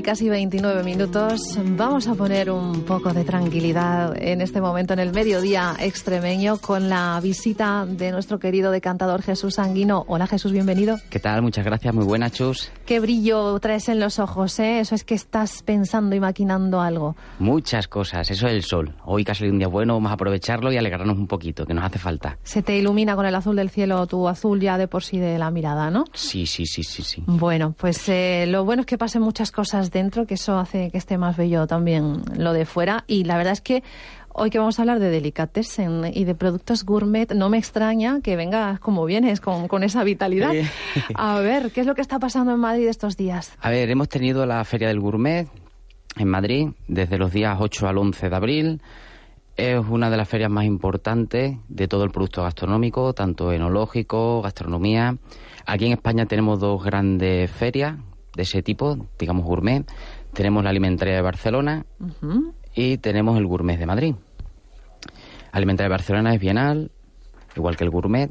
[0.00, 1.58] y casi 29 minutos.
[1.76, 6.88] Vamos a poner un poco de tranquilidad en este momento en el mediodía extremeño con
[6.88, 10.06] la visita de nuestro querido decantador Jesús Sanguino.
[10.08, 10.96] Hola Jesús, bienvenido.
[11.10, 11.42] ¿Qué tal?
[11.42, 12.72] Muchas gracias, muy buena, Chus.
[12.86, 14.80] Qué brillo traes en los ojos, ¿eh?
[14.80, 17.14] Eso es que estás pensando y maquinando algo.
[17.38, 18.94] Muchas cosas, eso es el sol.
[19.04, 21.74] Hoy que ha salido un día bueno, vamos a aprovecharlo y alegrarnos un poquito, que
[21.74, 22.38] nos hace falta.
[22.42, 25.38] Se te ilumina con el azul del cielo, tu azul ya de por sí de
[25.38, 26.04] la mirada, ¿no?
[26.14, 27.22] Sí, sí, sí, sí, sí.
[27.26, 30.98] Bueno, pues eh, lo bueno es que pasen muchas cosas dentro, que eso hace que
[30.98, 33.04] esté más bello también lo de fuera.
[33.06, 33.82] Y la verdad es que
[34.32, 38.36] hoy que vamos a hablar de delicatessen y de productos gourmet, no me extraña que
[38.36, 40.52] vengas como vienes, con, con esa vitalidad.
[41.14, 43.52] A ver, ¿qué es lo que está pasando en Madrid estos días?
[43.60, 45.48] A ver, hemos tenido la Feria del Gourmet
[46.16, 48.82] en Madrid desde los días 8 al 11 de abril.
[49.56, 55.16] Es una de las ferias más importantes de todo el producto gastronómico, tanto enológico, gastronomía.
[55.66, 57.96] Aquí en España tenemos dos grandes ferias
[58.40, 59.84] de ese tipo, digamos gourmet.
[60.32, 61.84] Tenemos la Alimentaria de Barcelona
[62.74, 64.14] y tenemos el Gourmet de Madrid.
[65.52, 66.90] Alimentaria de Barcelona es bienal,
[67.54, 68.30] igual que el Gourmet.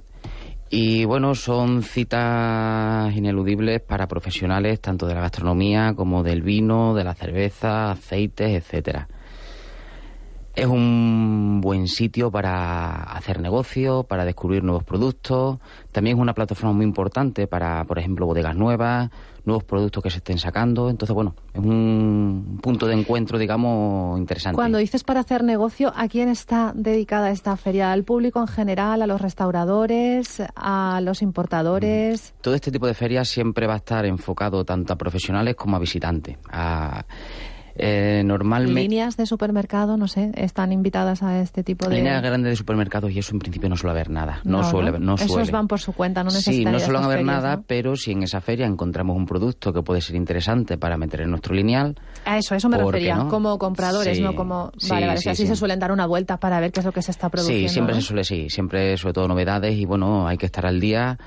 [0.72, 7.04] Y bueno, son citas ineludibles para profesionales tanto de la gastronomía como del vino, de
[7.04, 9.08] la cerveza, aceites, etcétera.
[10.56, 15.60] Es un buen sitio para hacer negocio, para descubrir nuevos productos.
[15.92, 19.10] También es una plataforma muy importante para, por ejemplo, bodegas nuevas,
[19.46, 20.90] nuevos productos que se estén sacando.
[20.90, 24.56] Entonces, bueno, es un punto de encuentro, digamos, interesante.
[24.56, 27.92] Cuando dices para hacer negocio, ¿a quién está dedicada esta feria?
[27.92, 32.34] ¿Al público en general, a los restauradores, a los importadores?
[32.42, 35.80] Todo este tipo de ferias siempre va a estar enfocado tanto a profesionales como a
[35.80, 36.38] visitantes.
[36.52, 37.06] A,
[37.82, 38.82] eh, normalmente.
[38.82, 41.96] Líneas de supermercado, no sé, están invitadas a este tipo de...
[41.96, 44.42] Líneas grandes de supermercados y eso en principio no suele haber nada.
[44.44, 45.00] No, No, suele, ¿no?
[45.00, 47.36] no Esos van por su cuenta, no Sí, necesitan no ir a suelen haber ferias,
[47.36, 47.64] nada, ¿no?
[47.66, 51.30] pero si en esa feria encontramos un producto que puede ser interesante para meter en
[51.30, 51.96] nuestro lineal,
[52.26, 53.30] A eso, a eso me ¿Por qué refería, no?
[53.30, 54.72] como compradores, Sí, no como...
[54.78, 55.48] sí, vale, vale, sí, si así sí.
[55.48, 57.68] se suelen dar una vuelta para ver qué es lo que se está produciendo.
[57.70, 58.02] sí, siempre ¿no?
[58.02, 61.18] se suele, sí, siempre sobre todo novedades y bueno, hay que estar al día,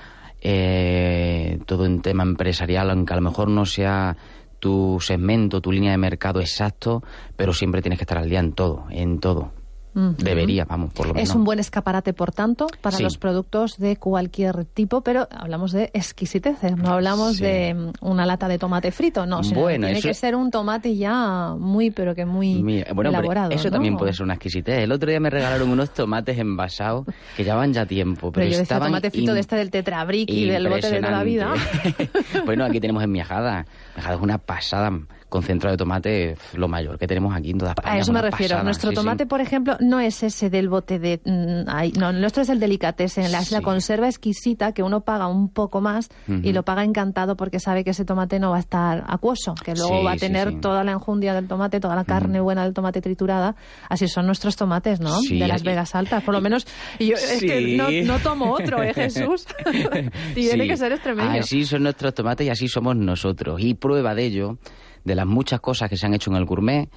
[0.40, 4.16] eh, todo en tema empresarial, aunque a lo mejor no sea
[4.62, 7.02] tu segmento, tu línea de mercado exacto,
[7.34, 9.50] pero siempre tienes que estar al día en todo, en todo.
[9.94, 11.28] Debería, vamos, por lo menos.
[11.28, 13.02] Es un buen escaparate, por tanto, para Sí.
[13.02, 17.42] los productos de cualquier tipo, pero hablamos de exquisiteces, no hablamos Sí.
[17.44, 20.50] de mm, una lata de tomate frito, no, sino Bueno, tiene eso- que ser un
[20.50, 23.50] tomate ya muy, pero que muy Mira, bueno, hombre, elaborado.
[23.50, 23.72] eso ¿no?
[23.72, 24.78] también puede ser una exquisitez.
[24.82, 27.04] El otro día me regalaron unos tomates envasados
[27.36, 29.70] que llevaban ya tiempo, pero, Pero yo decía estaban tomate frito in- de este del
[29.70, 31.52] tetrabric y del bote de toda la vida.
[32.44, 33.66] Bueno, aquí tenemos en Miajada.
[33.94, 34.90] Miajada es una pasada
[35.32, 37.92] concentrado de tomate, lo mayor que tenemos aquí en toda España.
[37.92, 38.50] A es eso me refiero.
[38.52, 39.02] pasada, Nuestro sí, sí.
[39.02, 41.20] tomate, por ejemplo, no es ese del bote de...
[41.24, 43.64] mm, no, nuestro es el delicatessen, es la Sí.
[43.64, 47.90] conserva exquisita que uno paga un poco más y lo paga encantado porque sabe que
[47.90, 50.56] ese tomate no va a estar acuoso, que luego Sí, va a sí, tener sí.
[50.60, 53.56] toda la enjundia del tomate, toda la carne buena del tomate triturada.
[53.88, 55.18] Así son nuestros tomates, ¿no?
[55.20, 56.22] Sí, de Las Vegas Altas.
[56.22, 56.66] Por lo menos
[56.98, 57.76] y yo, es que Sí.
[57.76, 59.46] no, no tomo otro, ¿eh, Jesús?
[60.34, 60.68] Tiene Sí.
[60.68, 61.40] que ser extremeño.
[61.40, 63.60] Así son nuestros tomates y así somos nosotros.
[63.62, 64.58] Y prueba de ello,
[65.04, 66.88] de las muchas cosas que se han hecho en el gourmet,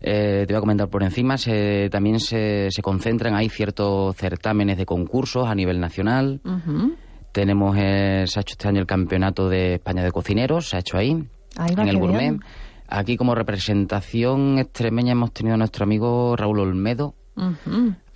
[0.00, 4.76] eh, te voy a comentar por encima, se, también se, se concentran, hay ciertos certámenes
[4.76, 6.40] de concursos a nivel nacional.
[7.32, 10.80] Tenemos, eh, se ha hecho este año el campeonato de España de cocineros, se ha
[10.80, 11.24] hecho ahí,
[11.56, 12.20] Ahí va, en el gourmet.
[12.20, 12.40] bien.
[12.88, 17.14] Aquí como representación extremeña hemos tenido a nuestro amigo Raúl Olmedo.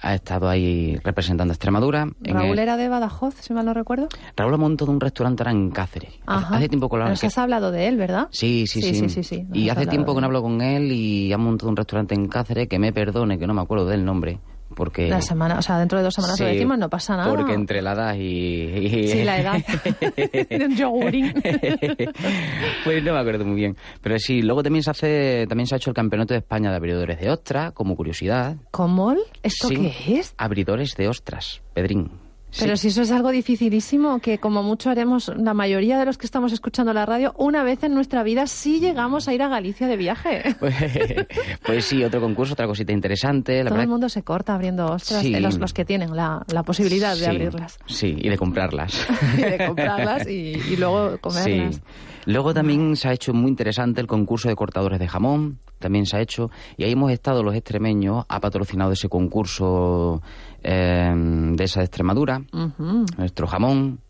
[0.02, 2.08] Ha estado ahí representando a Extremadura.
[2.24, 4.08] En Raúl el- era de Badajoz, si mal no recuerdo.
[4.36, 6.10] Raúl ha montado un restaurante ahora en Cáceres.
[6.26, 6.56] Hace- Ajá.
[6.56, 8.28] Hace tiempo que lo Nos que- has hablado de él, ¿verdad?
[8.30, 8.94] Sí, sí, sí.
[8.94, 9.46] Sí, sí, sí, sí.
[9.52, 12.68] Y hace tiempo que no hablo con él y ha montado un restaurante en Cáceres
[12.68, 14.38] que me perdone, que no me acuerdo del nombre.
[14.74, 17.28] Porque, La semana, o sea, dentro de dos semanas lo decimos, no pasa nada.
[17.28, 18.20] Porque entre la edad y...
[18.22, 19.54] y- Sí, la edad.
[20.48, 21.32] De un yogurín.
[22.84, 23.76] pues no me acuerdo muy bien.
[24.00, 26.76] Pero sí, luego también se hace, también se ha hecho el campeonato de España de
[26.76, 28.56] abridores de ostras, como curiosidad.
[28.70, 29.18] ¿Comol?
[29.42, 29.76] ¿Esto Sí.
[29.76, 30.34] qué es?
[30.38, 32.10] Abridores de ostras, Pedrín.
[32.58, 36.26] Pero si eso es algo dificilísimo, que como mucho haremos la mayoría de los que
[36.26, 39.86] estamos escuchando la radio, una vez en nuestra vida sí llegamos a ir a Galicia
[39.86, 40.56] de viaje.
[40.58, 40.74] Pues,
[41.64, 43.64] pues sí, otro concurso, otra cosita interesante.
[43.64, 47.78] Todo el mundo se corta abriendo ostras, los, los, que tienen la, posibilidad de abrirlas.
[47.86, 49.06] Sí, y de comprarlas.
[49.38, 51.80] y de comprarlas y, luego comerlas.
[52.26, 56.16] Luego también se ha hecho muy interesante el concurso de cortadores de jamón, también se
[56.16, 60.22] ha hecho, y ahí hemos estado los extremeños, ha patrocinado ese concurso
[60.62, 62.42] eh, de esa de Extremadura,
[63.18, 64.00] nuestro jamón.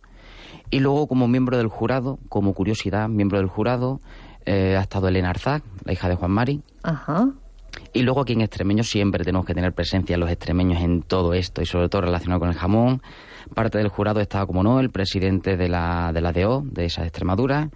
[0.70, 4.00] Y luego, como miembro del jurado, como curiosidad, miembro del jurado,
[4.44, 6.62] eh, ha estado Elena Arzac, la hija de Juan Mari.
[7.93, 11.62] Y luego aquí en Extremeño siempre tenemos que tener presencia los extremeños en todo esto
[11.62, 13.02] y sobre todo relacionado con el jamón.
[13.55, 17.02] Parte del jurado estaba, como no, el presidente de la, de la DO, de esa
[17.02, 17.70] de Extremadura,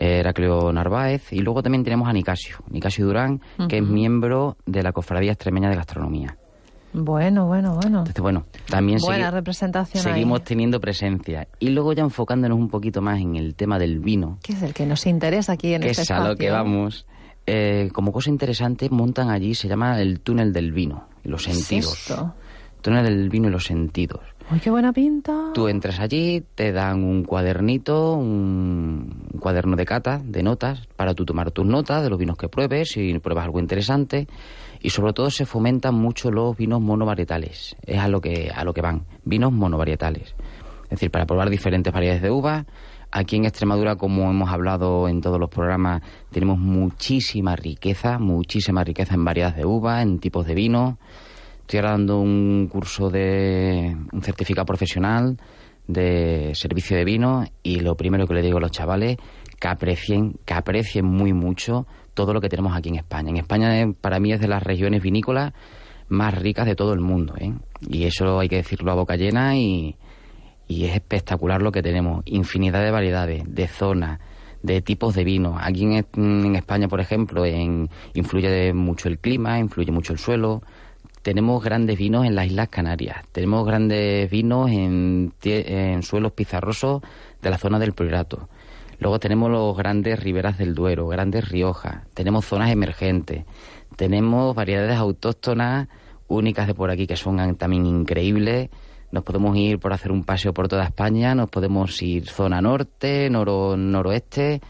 [0.00, 4.92] Heraclio Narváez, y luego también tenemos a Nicasio, Nicasio Durán, que es miembro de la
[4.92, 6.36] Cofradía Extremeña de Gastronomía.
[6.92, 7.98] Bueno, bueno, bueno.
[7.98, 11.46] Entonces, bueno, también Buena representación seguimos teniendo presencia.
[11.60, 14.38] Y luego ya enfocándonos un poquito más en el tema del vino.
[14.42, 17.06] Que es el que nos interesa aquí en este Es a lo que vamos.
[17.46, 22.12] Eh, como cosa interesante, montan allí, se llama el túnel del vino y los sentidos.
[22.80, 24.20] Túnel del vino y los sentidos.
[24.52, 25.52] ¡Ay, qué buena pinta!
[25.54, 31.24] Tú entras allí, te dan un cuadernito, un, cuaderno de cata, de notas, para tú
[31.24, 34.26] tomar tus notas de los vinos que pruebes, si pruebas algo interesante.
[34.80, 37.76] Y sobre todo se fomentan mucho los vinos monovarietales.
[37.86, 39.04] Es a lo que, a lo que van.
[39.24, 40.34] Vinos monovarietales.
[40.84, 42.66] Es decir, para probar diferentes variedades de uva.
[43.12, 46.02] Aquí en Extremadura, como hemos hablado en todos los programas,
[46.32, 50.98] tenemos muchísima riqueza, muchísima riqueza en variedades de uva, en tipos de vino.
[51.70, 55.36] Estoy dando un curso de un certificado profesional
[55.86, 59.18] de servicio de vino y lo primero que le digo a los chavales
[59.60, 63.30] que aprecien, que aprecien muy mucho todo lo que tenemos aquí en España.
[63.30, 65.52] En España eh, para mí es de las regiones vinícolas
[66.08, 67.54] más ricas de todo el mundo, ¿eh?
[67.88, 69.94] y eso hay que decirlo a boca llena y,
[70.66, 74.18] es espectacular lo que tenemos, infinidad de variedades, de zonas,
[74.64, 75.56] de tipos de vino.
[75.56, 77.44] Aquí en, España, por ejemplo,
[78.14, 80.62] influye mucho el clima, influye mucho el suelo,
[81.22, 85.32] tenemos grandes vinos en las Islas Canarias, tenemos grandes vinos en,
[86.02, 87.02] suelos pizarrosos
[87.42, 88.48] de la zona del Priorato.
[88.98, 93.44] Luego tenemos los grandes riberas del Duero, grandes Riojas, tenemos zonas emergentes,
[93.96, 95.88] tenemos variedades autóctonas
[96.28, 98.70] únicas de por aquí que son también increíbles.
[99.10, 103.28] Nos podemos ir por hacer un paseo por toda España, nos podemos ir zona norte,
[103.28, 104.60] noro, noroeste,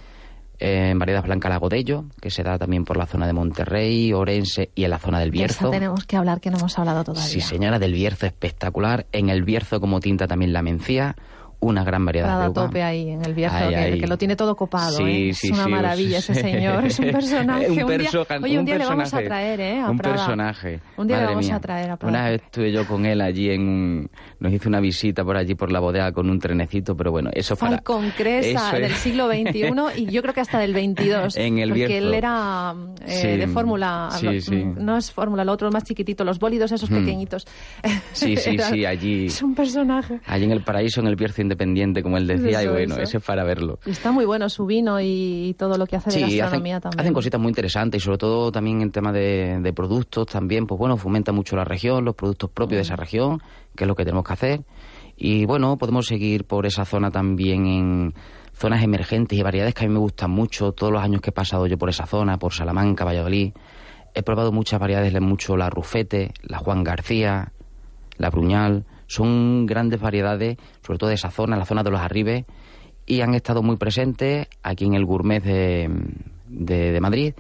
[0.61, 4.85] en variedad blanca lagodello, que se da también por la zona de Monterrey, Orense y
[4.85, 5.71] en la zona del Bierzo.
[5.71, 7.27] tenemos que hablar que no hemos hablado todavía.
[7.27, 9.07] Sí, señora, del Bierzo espectacular.
[9.13, 11.17] En el Bierzo como tinta también la mencía
[11.61, 15.07] una gran variedad de tope ahí en el Bierzo, que, lo tiene todo copado.
[15.07, 15.31] ¿eh?
[15.31, 17.69] es una maravilla ese señor, es un personaje.
[17.69, 17.85] un, día,
[18.43, 19.83] oye, un, día le vamos a traer, ¿eh?
[19.89, 20.81] un personaje.
[20.97, 22.19] Un día le vamos a traer a Prada.
[22.19, 24.09] Una vez estuve yo con él allí en
[24.39, 27.57] Nos hizo una visita por allí por la bodega con un trenecito, pero bueno, eso
[27.57, 27.69] fue...
[27.69, 31.11] Falcon Cresa del siglo XXI y yo creo que hasta del XXII.
[31.45, 32.75] en el Porque él era
[33.07, 34.09] eh, de fórmula,
[34.77, 37.47] no es fórmula, lo otro más chiquitito, los bólidos esos pequeñitos.
[38.13, 39.27] Sí, sí, sí, allí...
[39.27, 40.21] Es un personaje.
[40.27, 43.25] Allí en el paraíso, en el Bierzo Independiente, como él decía, y bueno, ese es
[43.25, 43.81] para verlo.
[43.85, 47.01] Está muy bueno su vino y todo lo que hace de gastronomía hacen, también.
[47.01, 50.97] Hacen cositas muy interesantes y sobre todo también en tema de, productos también, pues bueno,
[50.97, 53.43] fomenta mucho la región, los productos propios de esa región,
[53.75, 54.61] que es lo que tenemos que hacer.
[55.17, 58.15] Y bueno, podemos seguir por esa zona también en
[58.53, 60.71] zonas emergentes y variedades que a mí me gustan mucho.
[60.71, 63.53] Todos los años que he pasado yo por esa zona, por Salamanca, Valladolid,
[64.15, 67.53] he probado muchas variedades, mucho la Rufete, la Juan García,
[68.19, 72.45] la Bruñal son grandes variedades, sobre todo de esa zona, la zona de los arribes,
[73.07, 75.91] y han estado muy presentes aquí en el Gourmet de,
[76.47, 77.35] de, Madrid,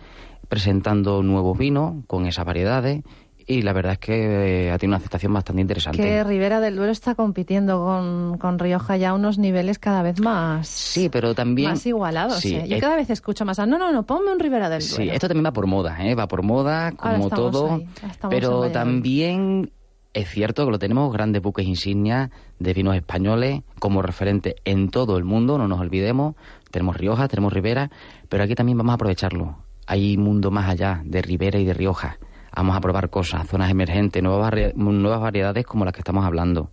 [0.49, 3.05] presentando nuevos vinos con esas variedades
[3.47, 5.99] y la verdad es que eh, ha tenido una aceptación bastante interesante.
[5.99, 10.21] Que Ribera del Duero está compitiendo con, con, Rioja ya a unos niveles cada vez
[10.21, 10.67] más...
[10.67, 11.71] Sí, pero también...
[11.71, 12.65] Más igualados, ¿eh?
[12.69, 15.05] Yo cada vez escucho más, no, no, no, ponme un Ribera del Duero.
[15.05, 16.17] Sí, esto también va por moda, ¿eh?
[16.17, 17.81] Va por moda, como todo,
[18.29, 19.71] pero también
[20.13, 25.17] es cierto que lo tenemos grandes buques insignias de vinos españoles como referente en todo
[25.17, 26.35] el mundo, no nos olvidemos.
[26.71, 27.91] Tenemos Rioja, tenemos Ribera,
[28.29, 29.59] pero aquí también vamos a aprovecharlo.
[29.87, 32.19] Hay un mundo más allá de Ribera y de Rioja.
[32.55, 36.71] Vamos a probar cosas, zonas emergentes, nuevas, nuevas variedades como las que estamos hablando.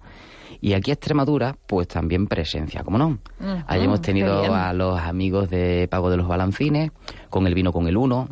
[0.60, 3.20] Y aquí Extremadura, pues también presencia, ¿cómo no?
[3.67, 6.91] Ahí hemos tenido a los amigos de Pago de los Balancines,
[7.29, 8.29] con el vino con el uno,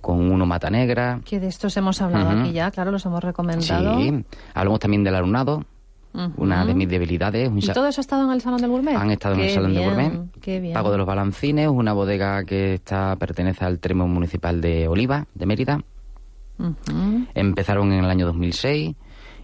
[0.00, 1.20] con uno mata negra.
[1.24, 4.00] Que de estos hemos hablado aquí ya, claro, los hemos recomendado.
[4.00, 5.64] Sí, hablamos también del alumnado,
[6.36, 7.50] una de mis debilidades.
[7.54, 8.96] ¿Y todo eso ha estado en el Salón del Gourmet?
[8.96, 10.40] Han estado en el Salón del Gourmet.
[10.40, 10.74] Qué bien.
[10.74, 15.46] Pago de los Balancines, una bodega que está pertenece al Tremo Municipal de Oliva, de
[15.46, 15.80] Mérida.
[17.34, 18.94] Empezaron en el año 2006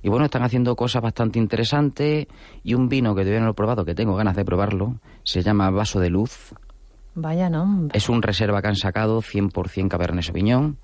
[0.02, 2.26] Y bueno, están haciendo cosas bastante interesantes
[2.62, 5.42] y un vino que todavía no lo he probado, que tengo ganas de probarlo, se
[5.42, 6.54] llama Vaso de Luz.
[7.16, 7.96] Vaya nombre.
[7.96, 10.76] Es un reserva que han sacado 100% Cabernet Sauvignon.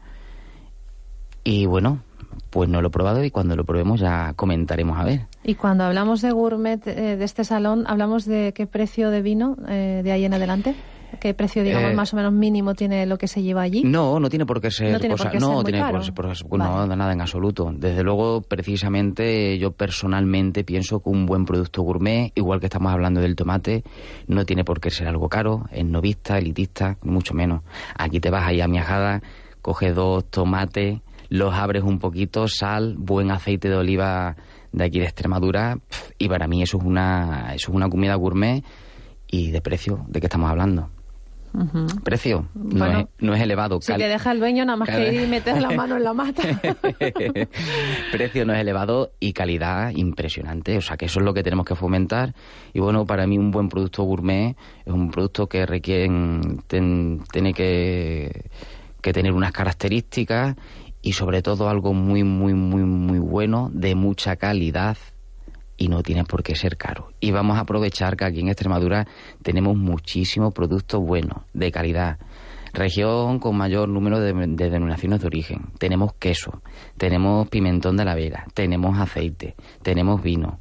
[1.44, 2.02] Y bueno,
[2.50, 5.26] pues no lo he probado y cuando lo probemos ya comentaremos a ver.
[5.44, 9.56] Y cuando hablamos de gourmet eh, de este salón, ¿hablamos de qué precio de vino
[9.68, 10.74] eh, de ahí en adelante?
[11.22, 13.84] ¿Qué precio, digamos, Eh, más o menos mínimo tiene lo que se lleva allí?
[13.84, 15.92] No, no tiene por qué ser No tiene por qué ser no muy tiene caro.
[15.98, 17.72] por ser- por ser- no, nada en absoluto.
[17.72, 23.20] Desde luego, precisamente, yo personalmente pienso que un buen producto gourmet, igual que estamos hablando
[23.20, 23.84] del tomate,
[24.26, 27.62] no tiene por qué ser algo caro, es novista, elitista, mucho menos.
[27.96, 29.22] Aquí te vas ahí a miajada,
[29.60, 30.98] coges dos tomates,
[31.28, 34.34] los abres un poquito, sal, buen aceite de oliva
[34.72, 35.78] de aquí de Extremadura,
[36.18, 38.64] y para mí eso es una, eso es una comida gourmet
[39.28, 40.90] y de precio, ¿de qué estamos hablando?
[42.02, 43.80] Precio, no, es, no es elevado.
[43.82, 46.04] Si cal- te deja el dueño, nada más que ir y meter la mano en
[46.04, 46.42] la mata.
[48.12, 50.76] Precio no es elevado y calidad impresionante.
[50.76, 52.34] O sea, que eso es lo que tenemos que fomentar.
[52.72, 56.08] Y bueno, para mí un buen producto gourmet es un producto que requiere,
[56.66, 58.50] ten- tiene que,
[59.00, 60.56] que tener unas características
[61.02, 64.96] y sobre todo algo muy, muy, muy, muy bueno, de mucha calidad
[65.76, 67.12] y no tiene por qué ser caro.
[67.20, 69.06] Y vamos a aprovechar que aquí en Extremadura
[69.42, 72.18] tenemos muchísimos productos buenos, de calidad.
[72.72, 75.72] Región con mayor número de, de denominaciones de origen.
[75.78, 76.62] Tenemos queso,
[76.96, 80.58] tenemos pimentón de la vera, tenemos aceite, tenemos vino.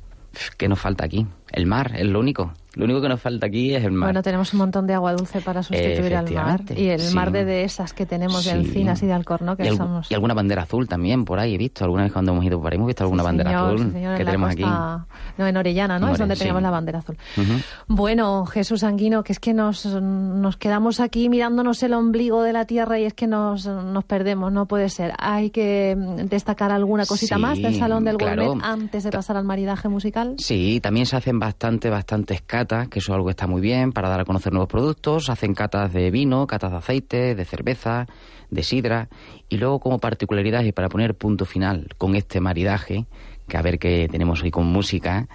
[0.58, 1.26] ¿Qué nos falta aquí?
[1.52, 2.54] El mar, es lo único.
[2.76, 4.08] Lo único que nos falta aquí es el mar.
[4.08, 6.62] Bueno, tenemos un montón de agua dulce para sustituir al mar.
[6.74, 7.14] Y el sí.
[7.14, 8.58] mar de dehesas que tenemos de Sí.
[8.60, 10.10] encinas y de alcorno, que y, somos...
[10.10, 11.84] y alguna bandera azul también por ahí he visto.
[11.84, 14.18] Alguna vez cuando hemos ido por ahí hemos visto alguna Sí, bandera señor, azul señor,
[14.18, 14.62] que tenemos aquí.
[14.64, 15.06] costa-
[15.38, 16.14] No, en Orellana, ¿no?
[16.14, 16.48] Es donde sí.
[16.48, 17.18] la bandera azul.
[17.36, 17.54] Ujú.
[17.90, 22.64] Bueno, Jesús Anguino, que es que nos, nos quedamos aquí mirándonos el ombligo de la
[22.64, 25.12] tierra y es que nos, nos perdemos, no puede ser.
[25.20, 25.98] Hay que
[26.30, 28.46] destacar alguna cosita más del Salón del claro.
[28.46, 30.36] Gourmet antes de pasar al maridaje musical.
[30.38, 33.94] Sí, también se hacen bastante, bastantes catas, que eso es algo que está muy bien
[33.94, 35.28] para dar a conocer nuevos productos.
[35.28, 38.06] Hacen catas de vino, catas de aceite, de cerveza,
[38.52, 39.10] de sidra.
[39.50, 43.08] Y luego, como particularidad y para poner punto final con este maridaje,
[43.48, 45.28] que a ver qué tenemos hoy con música,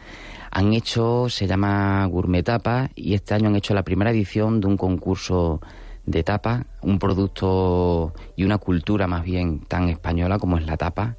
[0.52, 4.68] han hecho, se llama Gourmet Tapa, y este año han hecho la primera edición de
[4.68, 5.60] un concurso
[6.04, 11.16] de tapa, un producto y una cultura más bien tan española como es la tapa,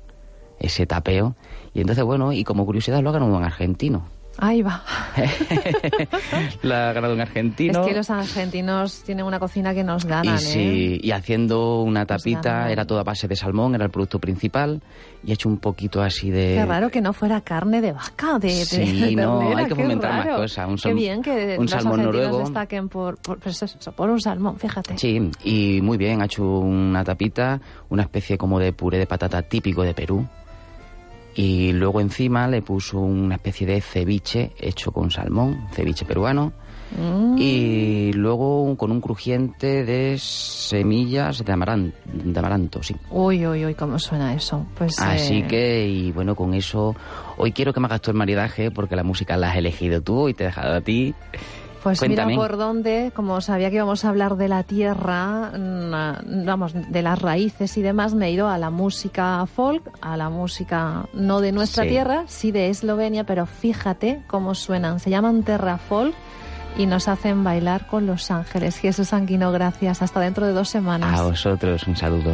[0.60, 1.36] ese tapeo.
[1.74, 4.17] Y entonces, bueno, y como curiosidad lo ha ganado un argentino.
[4.40, 4.84] Ahí va.
[6.62, 7.82] La ha ganado un argentino.
[7.82, 11.00] Es que los argentinos tienen una cocina que nos ganan, y, sí, ¿eh?
[11.02, 14.82] y haciendo una tapita, era toda base de salmón, era el producto principal,
[15.24, 16.56] y ha hecho un poquito así de...
[16.56, 19.76] Qué raro que no fuera carne de vaca, de, Sí, de no, ternera, hay que
[19.76, 20.68] fomentar más cosas.
[20.68, 22.40] Un Qué bien que un los salmón noruego.
[22.40, 24.98] destaquen por, por, pues eso, por un salmón, fíjate.
[24.98, 29.42] Sí, y muy bien, ha hecho una tapita, una especie como de puré de patata
[29.42, 30.28] típico de Perú.
[31.38, 36.52] Y luego encima le puso una especie de ceviche hecho con salmón, ceviche peruano.
[36.98, 37.36] Mm.
[37.38, 42.96] Y luego con un crujiente de semillas de, amaran- de amaranto, sí.
[43.12, 44.66] Uy, uy, uy, cómo suena eso.
[44.78, 46.96] Pues, Así eh, que, y bueno, con eso,
[47.38, 50.30] hoy quiero que me hagas tú el maridaje porque la música la has elegido tú
[50.30, 51.14] y te he dejado a ti.
[51.84, 52.34] Pues Cuéntame.
[52.34, 57.02] mira por dónde, como sabía que íbamos a hablar de la tierra, mm, vamos, de
[57.02, 61.40] las raíces y demás, me he ido a la música folk, a la música no
[61.40, 61.90] de nuestra Sí.
[61.90, 65.00] tierra, sí de Eslovenia, pero fíjate cómo suenan.
[65.00, 66.14] Se llaman Terra Folk
[66.78, 68.78] y nos hacen bailar con Los Ángeles.
[68.78, 70.02] Jesús Sanguino, gracias.
[70.02, 71.20] Hasta dentro de dos semanas.
[71.20, 72.34] A vosotros un saludo.